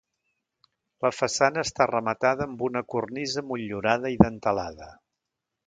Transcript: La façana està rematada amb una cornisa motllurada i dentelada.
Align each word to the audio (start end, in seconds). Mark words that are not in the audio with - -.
La 1.05 1.11
façana 1.15 1.65
està 1.67 1.87
rematada 1.91 2.47
amb 2.47 2.63
una 2.69 2.83
cornisa 2.95 3.47
motllurada 3.51 4.15
i 4.17 4.21
dentelada. 4.27 4.93